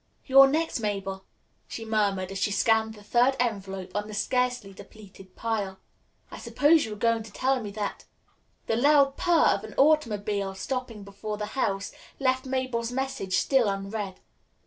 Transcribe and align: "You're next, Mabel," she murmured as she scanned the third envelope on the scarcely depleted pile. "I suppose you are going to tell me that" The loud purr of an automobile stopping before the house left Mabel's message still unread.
"You're 0.25 0.47
next, 0.47 0.79
Mabel," 0.79 1.25
she 1.67 1.85
murmured 1.85 2.31
as 2.31 2.39
she 2.39 2.49
scanned 2.49 2.95
the 2.95 3.03
third 3.03 3.35
envelope 3.39 3.95
on 3.95 4.07
the 4.07 4.15
scarcely 4.15 4.73
depleted 4.73 5.35
pile. 5.35 5.77
"I 6.31 6.39
suppose 6.39 6.85
you 6.85 6.93
are 6.93 6.95
going 6.95 7.21
to 7.21 7.31
tell 7.31 7.61
me 7.61 7.69
that" 7.73 8.05
The 8.65 8.77
loud 8.77 9.15
purr 9.15 9.45
of 9.49 9.63
an 9.63 9.75
automobile 9.77 10.55
stopping 10.55 11.03
before 11.03 11.37
the 11.37 11.45
house 11.53 11.91
left 12.19 12.47
Mabel's 12.47 12.91
message 12.91 13.35
still 13.37 13.69
unread. 13.69 14.19